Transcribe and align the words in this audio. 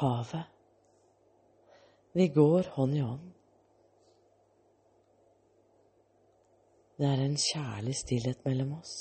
havet. 0.00 0.46
Vi 2.12 2.26
går 2.34 2.72
hånd 2.74 2.96
i 2.96 3.04
hånd. 3.04 3.28
Det 7.00 7.08
er 7.08 7.22
en 7.24 7.36
kjærlig 7.38 7.94
stillhet 7.96 8.42
mellom 8.44 8.74
oss. 8.80 8.94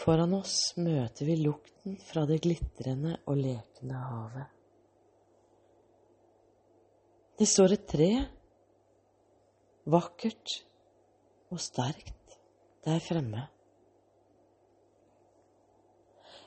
Foran 0.00 0.32
oss 0.38 0.74
møter 0.80 1.28
vi 1.28 1.36
lukten 1.42 1.98
fra 2.02 2.24
det 2.30 2.40
glitrende 2.46 3.18
og 3.28 3.36
lekende 3.40 3.98
havet. 4.00 4.46
Det 7.34 7.46
står 7.50 7.74
et 7.74 7.86
tre, 7.90 8.08
vakkert 9.90 10.54
og 11.50 11.60
sterkt, 11.60 12.38
der 12.86 13.02
fremme. 13.02 13.44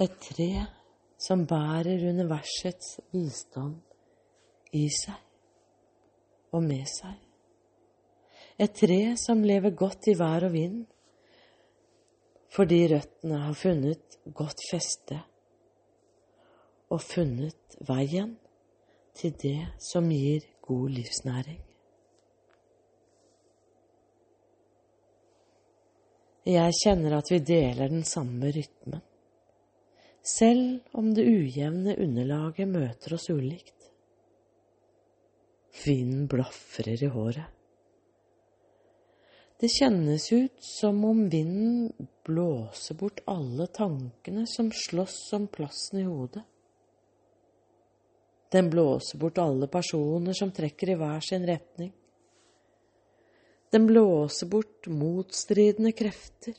Et 0.00 0.14
tre 0.24 0.50
som 1.20 1.44
bærer 1.46 2.00
universets 2.08 2.96
visdom 3.12 3.74
i 4.72 4.86
seg 4.94 6.54
og 6.56 6.64
med 6.64 6.86
seg. 6.88 7.16
Et 8.60 8.72
tre 8.76 9.00
som 9.20 9.44
lever 9.44 9.76
godt 9.76 10.08
i 10.12 10.16
vær 10.18 10.48
og 10.48 10.54
vind, 10.56 10.80
fordi 12.50 12.80
røttene 12.92 13.42
har 13.44 13.56
funnet 13.56 14.16
godt 14.36 14.64
feste 14.70 15.20
og 16.90 17.02
funnet 17.04 17.76
veien 17.88 18.34
til 19.16 19.36
det 19.44 19.58
som 19.90 20.08
gir 20.10 20.48
god 20.66 20.88
livsnæring. 20.96 21.60
Jeg 26.50 26.74
kjenner 26.80 27.20
at 27.20 27.30
vi 27.30 27.38
deler 27.44 27.92
den 27.92 28.02
samme 28.08 28.50
rytmen 28.50 29.04
selv 30.22 30.80
om 30.92 31.14
det 31.14 31.24
ujevne 31.24 31.96
underlaget 31.96 32.68
møter 32.68 33.14
oss 33.16 33.30
ulikt. 33.30 33.88
Vinden 35.84 36.26
blafrer 36.28 37.02
i 37.02 37.08
håret. 37.08 37.56
Det 39.60 39.68
kjennes 39.68 40.24
ut 40.32 40.56
som 40.64 41.02
om 41.04 41.26
vinden 41.28 41.90
blåser 42.24 42.96
bort 42.96 43.20
alle 43.28 43.66
tankene 43.66 44.46
som 44.48 44.70
slåss 44.72 45.32
om 45.36 45.46
plassen 45.52 46.00
i 46.00 46.06
hodet. 46.08 46.42
Den 48.50 48.70
blåser 48.70 49.18
bort 49.18 49.38
alle 49.38 49.68
personer 49.68 50.32
som 50.32 50.52
trekker 50.52 50.90
i 50.90 50.96
hver 50.98 51.20
sin 51.20 51.44
retning. 51.46 51.92
Den 53.70 53.86
blåser 53.86 54.48
bort 54.50 54.88
motstridende 54.88 55.92
krefter 55.92 56.56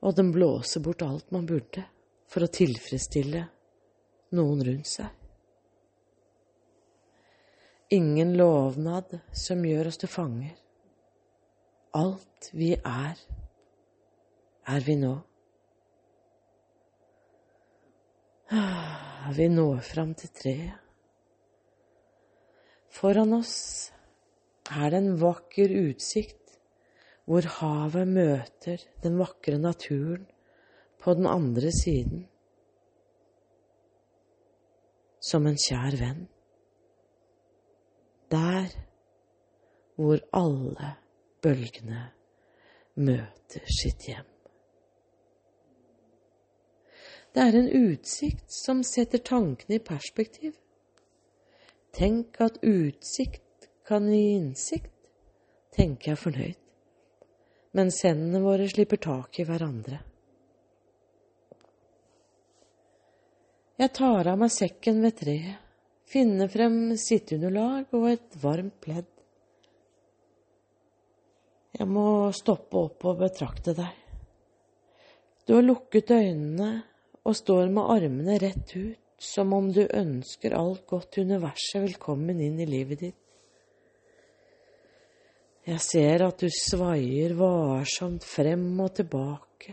og 0.00 0.16
den 0.16 0.32
blåser 0.34 0.82
bort 0.84 1.04
alt 1.06 1.30
man 1.34 1.46
burde 1.48 1.84
for 2.30 2.44
å 2.44 2.50
tilfredsstille 2.52 3.44
noen 4.36 4.64
rundt 4.66 4.90
seg. 4.90 5.08
Ingen 7.94 8.34
lovnad 8.36 9.12
som 9.30 9.62
gjør 9.64 9.92
oss 9.92 10.00
til 10.02 10.10
fanger. 10.10 10.56
Alt 11.96 12.48
vi 12.52 12.72
er, 12.76 13.20
er 14.66 14.86
vi 14.86 14.96
nå. 14.98 15.14
Vi 19.36 19.46
når 19.50 19.80
fram 19.86 20.12
til 20.18 20.30
treet. 20.34 20.82
Foran 22.96 23.34
oss 23.36 23.54
er 24.70 24.90
det 24.90 24.98
en 25.02 25.16
vakker 25.20 25.72
utsikt 25.82 26.45
hvor 27.26 27.46
havet 27.58 28.08
møter 28.08 28.82
den 29.02 29.18
vakre 29.18 29.58
naturen 29.58 30.26
på 31.02 31.14
den 31.14 31.26
andre 31.26 31.72
siden, 31.74 32.26
som 35.20 35.46
en 35.46 35.58
kjær 35.58 35.96
venn. 35.98 36.26
Der 38.30 38.70
hvor 39.96 40.22
alle 40.38 40.92
bølgene 41.42 42.04
møter 42.94 43.72
sitt 43.80 44.06
hjem. 44.06 44.28
Det 47.34 47.42
er 47.42 47.58
en 47.58 47.72
utsikt 47.90 48.54
som 48.54 48.84
setter 48.86 49.20
tankene 49.20 49.80
i 49.80 49.82
perspektiv. 49.82 50.54
Tenk 51.96 52.38
at 52.44 52.62
utsikt 52.62 53.68
kan 53.88 54.06
gi 54.12 54.22
innsikt, 54.36 54.94
tenker 55.74 56.14
jeg 56.14 56.22
fornøyd 56.22 56.65
mens 57.76 58.00
hendene 58.06 58.40
våre 58.44 58.68
slipper 58.72 59.00
tak 59.02 59.40
i 59.40 59.46
hverandre. 59.48 60.00
Jeg 63.76 63.92
tar 63.92 64.30
av 64.32 64.40
meg 64.40 64.52
sekken 64.54 65.02
ved 65.04 65.18
treet, 65.18 65.60
finner 66.08 66.48
frem 66.48 66.94
sitteunderlag 66.96 67.92
og 67.98 68.06
et 68.08 68.38
varmt 68.40 68.78
pledd. 68.80 69.10
Jeg 71.76 71.88
må 71.92 72.32
stoppe 72.32 72.86
opp 72.86 73.04
og 73.04 73.18
betrakte 73.20 73.74
deg. 73.76 73.92
Du 75.44 75.52
har 75.58 75.66
lukket 75.66 76.14
øynene 76.14 76.70
og 77.26 77.36
står 77.36 77.68
med 77.74 77.90
armene 77.92 78.38
rett 78.40 78.72
ut, 78.72 79.02
som 79.20 79.52
om 79.56 79.68
du 79.72 79.82
ønsker 79.84 80.56
alt 80.56 80.86
godt 80.88 81.18
universet 81.20 81.82
velkommen 81.84 82.40
inn 82.40 82.56
i 82.60 82.68
livet 82.68 83.04
ditt. 83.04 83.25
Jeg 85.66 85.82
ser 85.82 86.22
at 86.22 86.38
du 86.38 86.46
svaier 86.52 87.32
varsomt 87.34 88.22
frem 88.22 88.68
og 88.84 88.92
tilbake, 89.00 89.72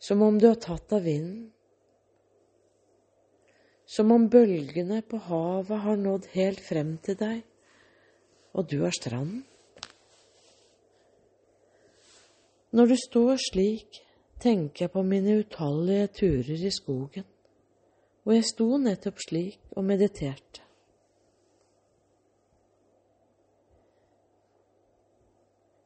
som 0.00 0.22
om 0.24 0.38
du 0.40 0.46
er 0.48 0.56
tatt 0.60 0.94
av 0.96 1.04
vinden, 1.04 1.50
som 3.84 4.14
om 4.14 4.24
bølgene 4.32 5.02
på 5.04 5.20
havet 5.26 5.84
har 5.84 6.00
nådd 6.00 6.30
helt 6.32 6.64
frem 6.64 6.96
til 7.04 7.18
deg, 7.20 7.44
og 8.56 8.72
du 8.72 8.78
er 8.88 8.96
stranden. 8.96 9.44
Når 12.74 12.90
du 12.90 12.96
står 12.98 13.36
slik, 13.50 14.00
tenker 14.40 14.86
jeg 14.86 14.94
på 14.96 15.04
mine 15.06 15.36
utallige 15.44 16.08
turer 16.24 16.66
i 16.66 16.72
skogen, 16.72 17.28
og 18.24 18.32
jeg 18.32 18.48
sto 18.48 18.72
nettopp 18.80 19.20
slik 19.28 19.76
og 19.76 19.84
mediterte. 19.92 20.64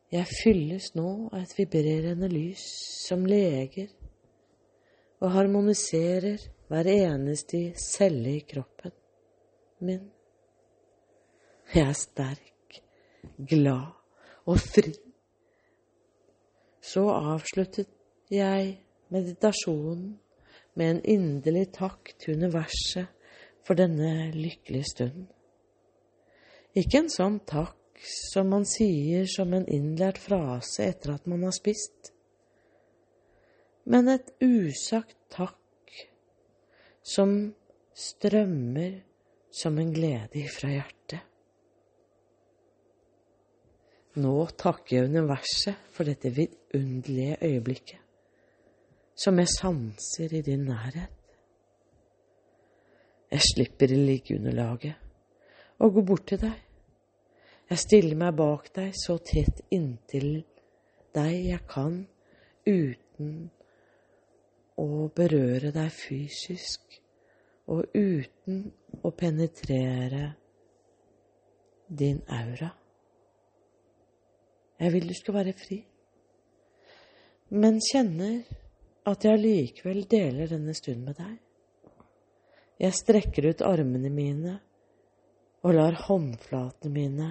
Jeg 0.09 0.25
fylles 0.25 0.95
nå 0.97 1.09
av 1.29 1.43
et 1.43 1.51
vibrerende 1.59 2.31
lys 2.33 2.63
som 3.05 3.27
leger 3.29 3.91
og 5.21 5.35
harmoniserer 5.35 6.41
hver 6.71 6.89
eneste 6.89 7.61
celle 7.77 8.39
i 8.39 8.45
kroppen 8.49 8.95
min. 9.85 10.07
Jeg 11.75 11.85
er 11.85 11.99
sterk, 12.01 12.81
glad 13.37 13.93
og 14.49 14.57
fri. 14.65 14.95
Så 16.81 17.05
avsluttet 17.13 17.93
jeg 18.33 18.79
meditasjonen 19.13 20.15
med 20.73 20.95
en 20.95 21.03
inderlig 21.05 21.67
takk 21.77 22.15
til 22.17 22.41
universet 22.41 23.13
for 23.61 23.77
denne 23.77 24.31
lykkelige 24.33 24.89
stunden. 24.95 25.29
Ikke 26.73 27.03
en 27.03 27.13
sånn 27.13 27.43
takk 27.45 27.78
som 28.05 28.51
man 28.53 28.65
sier 28.69 29.27
som 29.31 29.53
en 29.57 29.67
innlært 29.69 30.21
frase 30.23 30.87
etter 30.91 31.17
at 31.17 31.27
man 31.31 31.45
har 31.47 31.55
spist, 31.57 32.13
men 33.89 34.11
et 34.13 34.31
usagt 34.45 35.17
takk 35.33 35.57
som 37.03 37.33
strømmer 37.97 38.99
som 39.51 39.79
en 39.81 39.95
glede 39.95 40.43
ifra 40.43 40.71
hjertet. 40.75 41.25
Nå 44.19 44.35
takker 44.59 44.97
jeg 44.97 45.11
universet 45.13 45.89
for 45.95 46.09
dette 46.09 46.31
vidunderlige 46.35 47.39
øyeblikket, 47.49 48.01
som 49.17 49.39
jeg 49.39 49.55
sanser 49.55 50.35
i 50.35 50.43
din 50.45 50.67
nærhet. 50.69 51.15
Jeg 53.31 53.45
slipper 53.45 53.93
liggeunderlaget 53.93 54.95
og 55.79 55.95
går 55.95 56.07
bort 56.09 56.27
til 56.31 56.41
deg 56.43 56.68
jeg 57.69 57.81
stiller 57.83 58.17
meg 58.17 58.37
bak 58.39 58.71
deg 58.77 58.95
så 58.97 59.19
tett 59.21 59.61
inntil 59.75 60.39
deg 61.17 61.35
jeg 61.51 61.65
kan, 61.69 62.01
uten 62.65 63.33
å 64.79 65.09
berøre 65.13 65.73
deg 65.75 65.91
fysisk, 65.93 67.01
og 67.69 67.91
uten 67.93 68.63
å 69.05 69.11
penetrere 69.13 70.23
din 71.89 72.23
aura. 72.33 72.71
Jeg 74.79 74.95
vil 74.95 75.11
du 75.11 75.15
skal 75.19 75.37
være 75.37 75.55
fri, 75.59 75.83
men 77.59 77.83
kjenner 77.85 78.41
at 79.09 79.25
jeg 79.25 79.37
allikevel 79.37 80.07
deler 80.09 80.49
denne 80.53 80.77
stunden 80.77 81.09
med 81.09 81.21
deg. 81.21 81.37
Jeg 82.79 82.97
strekker 82.97 83.51
ut 83.51 83.65
armene 83.67 84.13
mine 84.13 84.55
og 85.67 85.75
lar 85.75 85.97
håndflatene 86.07 86.95
mine 86.95 87.29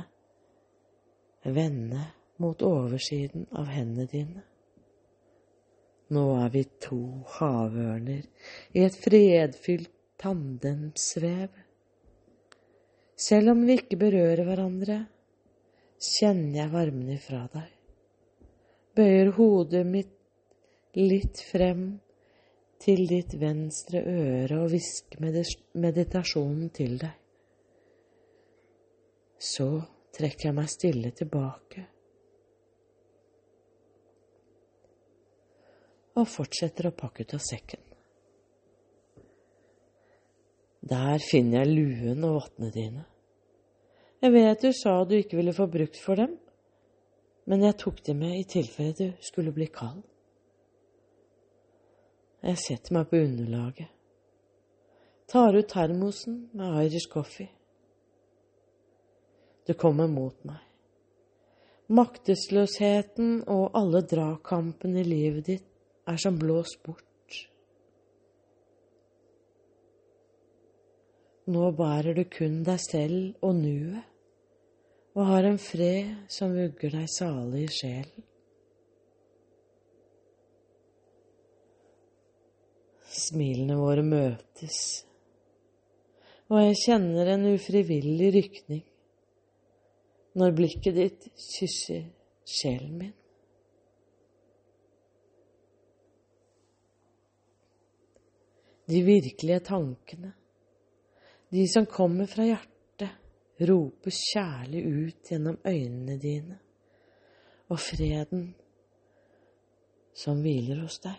vende 1.55 2.03
mot 2.41 2.61
oversiden 2.61 3.47
av 3.51 3.69
hendene 3.71 4.07
dine. 4.11 4.43
Nå 6.13 6.23
er 6.39 6.51
vi 6.53 6.63
to 6.83 7.01
havørner 7.37 8.23
i 8.77 8.83
et 8.85 8.95
fredfylt 8.95 9.91
tandemsvev. 10.21 11.49
Selv 13.17 13.51
om 13.53 13.65
vi 13.67 13.75
ikke 13.81 13.99
berører 13.99 14.45
hverandre, 14.47 15.01
kjenner 15.97 16.61
jeg 16.61 16.73
varmen 16.73 17.09
ifra 17.15 17.43
deg. 17.53 17.71
Bøyer 18.97 19.33
hodet 19.35 19.83
mitt 19.85 20.13
litt 20.97 21.41
frem 21.51 21.89
til 22.81 23.03
ditt 23.09 23.33
venstre 23.41 24.01
øre 24.05 24.61
og 24.61 24.71
hvisker 24.71 25.21
meditasjonen 25.77 26.69
til 26.73 26.97
deg. 27.01 27.13
Så 29.37 29.69
trekker 30.15 30.49
jeg 30.49 30.57
meg 30.57 30.71
stille 30.71 31.11
tilbake 31.15 31.83
og 36.17 36.25
fortsetter 36.25 36.89
å 36.89 36.95
pakke 36.97 37.25
ut 37.25 37.35
av 37.37 37.43
sekken. 37.45 37.83
Der 40.87 41.21
finner 41.21 41.61
jeg 41.63 41.75
luen 41.75 42.25
og 42.25 42.37
vottene 42.39 42.71
dine. 42.73 43.03
Jeg 44.23 44.33
vet 44.33 44.63
du 44.63 44.71
sa 44.73 44.95
du 45.05 45.17
ikke 45.17 45.37
ville 45.37 45.53
få 45.53 45.67
brukt 45.69 45.99
for 46.01 46.17
dem, 46.17 46.37
men 47.47 47.63
jeg 47.63 47.77
tok 47.83 47.99
dem 48.07 48.23
med 48.23 48.39
i 48.39 48.47
tilfelle 48.49 48.95
du 48.97 49.11
skulle 49.23 49.53
bli 49.55 49.67
kald. 49.73 50.01
Jeg 52.47 52.61
setter 52.63 52.95
meg 52.95 53.09
på 53.11 53.19
underlaget, 53.19 53.91
tar 55.27 55.57
ut 55.57 55.69
termosen 55.69 56.47
med 56.55 56.85
Irish 56.85 57.11
coffee. 57.11 57.51
Du 59.67 59.73
kommer 59.75 60.07
mot 60.07 60.37
meg. 60.47 60.61
Maktesløsheten 61.91 63.41
og 63.51 63.75
alle 63.75 64.01
dragkampene 64.07 65.01
i 65.03 65.07
livet 65.07 65.49
ditt 65.49 65.67
er 66.07 66.19
som 66.19 66.39
blåst 66.39 66.79
bort. 66.85 67.03
Nå 71.47 71.71
bærer 71.79 72.15
du 72.15 72.25
kun 72.27 72.59
deg 72.67 72.79
selv 72.83 73.43
og 73.43 73.55
nuet, 73.55 74.03
og 75.15 75.29
har 75.31 75.47
en 75.47 75.59
fred 75.59 76.27
som 76.31 76.55
vugger 76.55 76.91
deg 76.97 77.07
salig 77.11 77.63
i 77.67 77.71
sjelen. 77.71 78.25
Smilene 83.17 83.79
våre 83.79 84.03
møtes, 84.03 84.81
og 86.51 86.59
jeg 86.61 86.83
kjenner 86.83 87.31
en 87.33 87.47
ufrivillig 87.55 88.35
rykning 88.35 88.85
når 90.37 90.53
blikket 90.57 90.95
ditt 90.95 91.31
kysser 91.35 92.05
sjelen 92.47 92.97
min. 92.97 93.15
de 98.87 99.01
virkelige 99.03 99.59
tankene, 99.59 100.31
de 101.49 101.67
som 101.67 101.85
kommer 101.85 102.27
fra 102.31 102.45
hjertet, 102.47 103.09
roper 103.67 104.13
kjærlig 104.13 104.83
ut 104.85 105.31
gjennom 105.31 105.57
øynene 105.65 106.17
dine, 106.21 106.57
og 107.67 107.79
freden 107.83 108.51
som 110.15 110.39
hviler 110.43 110.79
hos 110.85 110.99
deg. 111.03 111.17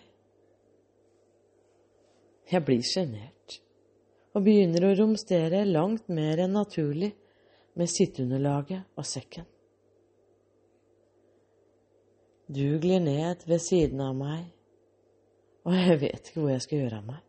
Jeg 2.49 2.65
blir 2.65 2.85
sjenert 2.87 3.59
og 4.33 4.45
begynner 4.47 4.87
å 4.89 4.95
romstere 4.97 5.67
langt 5.69 6.09
mer 6.09 6.41
enn 6.41 6.57
naturlig 6.57 7.11
med 7.79 7.91
sitteunderlaget 7.91 8.99
og 8.99 9.07
sekken. 9.07 9.47
Du 12.49 12.79
glir 12.81 13.01
ned 13.05 13.45
ved 13.47 13.61
siden 13.61 14.01
av 14.01 14.17
meg, 14.17 14.49
og 15.69 15.77
jeg 15.77 16.01
vet 16.01 16.31
ikke 16.31 16.41
hvor 16.41 16.51
jeg 16.55 16.65
skal 16.65 16.83
gjøre 16.83 17.01
av 17.03 17.09
meg. 17.11 17.23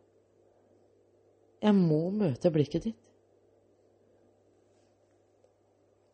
Jeg 1.60 1.76
må 1.76 2.00
møte 2.16 2.50
blikket 2.54 2.88
ditt. 2.88 3.02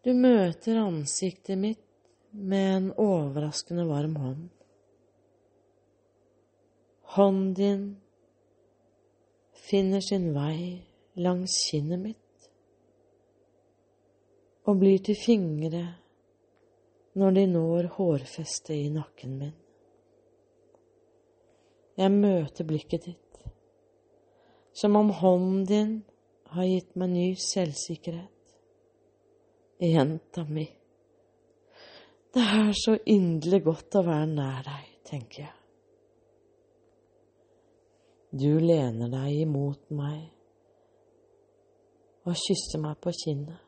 Du 0.02 0.12
møter 0.14 0.82
ansiktet 0.82 1.58
mitt 1.58 1.82
med 2.30 2.66
en 2.74 2.90
overraskende 3.00 3.86
varm 3.88 4.18
hånd. 4.20 4.44
Hånden 7.16 7.54
din 7.56 7.86
finner 9.66 10.02
sin 10.04 10.32
vei 10.34 10.82
langs 11.18 11.56
kinnet 11.70 12.02
mitt 12.02 12.25
og 14.66 14.80
blir 14.80 14.98
til 15.06 15.18
fingre 15.18 15.84
når 17.16 17.36
de 17.38 17.46
når 17.48 17.92
hårfestet 17.96 18.74
i 18.76 18.90
nakken 18.92 19.38
min. 19.40 19.54
Jeg 21.96 22.12
møter 22.12 22.66
blikket 22.68 23.06
ditt 23.06 23.22
som 24.76 24.96
om 24.96 25.10
hånden 25.10 25.64
din 25.64 25.92
har 26.52 26.64
gitt 26.68 26.96
meg 27.00 27.08
ny 27.08 27.28
selvsikkerhet. 27.40 28.32
Jenta 29.80 30.44
mi, 30.48 30.64
det 32.32 32.44
er 32.44 32.70
så 32.76 32.94
inderlig 33.12 33.62
godt 33.64 33.98
å 34.00 34.02
være 34.06 34.28
nær 34.30 34.62
deg, 34.64 34.86
tenker 35.04 35.42
jeg. 35.42 35.54
Du 38.36 38.56
lener 38.60 39.12
deg 39.12 39.42
imot 39.42 39.92
meg 39.96 40.22
og 42.24 42.36
kysser 42.40 42.80
meg 42.82 42.96
på 43.00 43.12
kinnet. 43.16 43.65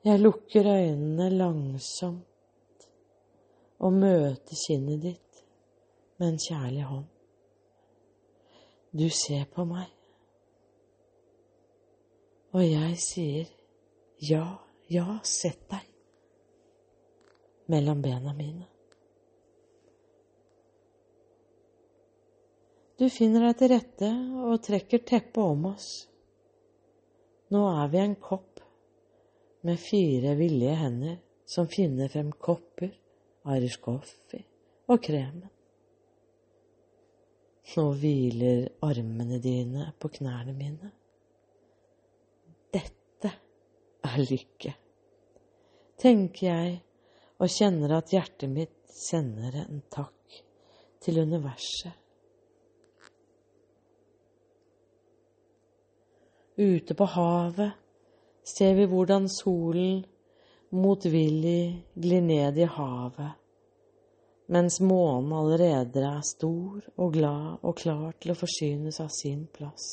Jeg 0.00 0.20
lukker 0.20 0.64
øynene 0.64 1.26
langsomt 1.28 2.86
og 3.84 3.92
møter 3.92 4.56
kinnet 4.56 5.02
ditt 5.02 5.40
med 6.16 6.28
en 6.30 6.38
kjærlig 6.40 6.86
hånd. 6.88 7.08
Du 8.96 9.04
ser 9.12 9.44
på 9.52 9.66
meg. 9.68 9.90
Og 12.56 12.64
jeg 12.64 12.96
sier 12.98 13.50
ja, 14.24 14.46
ja, 14.88 15.18
sett 15.22 15.68
deg 15.68 15.84
mellom 17.70 18.00
bena 18.02 18.32
mine. 18.34 18.66
Du 22.96 23.04
finner 23.12 23.50
deg 23.50 23.60
til 23.60 23.72
rette 23.74 24.10
og 24.48 24.64
trekker 24.64 25.04
teppet 25.04 25.44
om 25.44 25.70
oss. 25.74 25.92
Nå 27.52 27.68
er 27.68 27.92
vi 27.92 28.00
en 28.00 28.16
kopp 28.16 28.64
med 29.60 29.78
fire 29.78 30.34
villige 30.38 30.74
hender 30.74 31.16
som 31.46 31.68
finner 31.68 32.08
frem 32.08 32.32
kopper, 32.32 32.92
Irish 33.50 33.80
coffee 33.80 34.44
og 34.90 35.00
kremen. 35.02 35.48
Nå 37.70 37.84
hviler 38.02 38.64
armene 38.82 39.38
dine 39.42 39.92
på 40.00 40.10
knærne 40.16 40.54
mine. 40.56 40.90
Dette 42.74 43.30
er 44.06 44.22
lykke, 44.26 44.72
tenker 46.00 46.46
jeg 46.46 46.78
og 47.40 47.52
kjenner 47.52 47.94
at 48.00 48.12
hjertet 48.12 48.50
mitt 48.50 48.76
sender 48.90 49.62
en 49.62 49.82
takk 49.92 50.40
til 51.00 51.22
universet. 51.22 51.94
Ute 56.60 56.92
på 56.92 57.06
havet 57.14 57.78
ser 58.46 58.74
vi 58.74 58.86
hvordan 58.90 59.28
solen 59.28 60.04
motvillig 60.70 61.84
glir 61.94 62.22
ned 62.22 62.58
i 62.58 62.68
havet 62.78 63.40
mens 64.50 64.80
månen 64.80 65.32
allerede 65.32 66.02
er 66.02 66.22
stor 66.26 66.82
og 66.96 67.12
glad 67.14 67.62
og 67.62 67.76
klar 67.78 68.16
til 68.18 68.32
å 68.32 68.38
forsynes 68.38 68.98
av 69.02 69.10
sin 69.14 69.44
plass. 69.54 69.86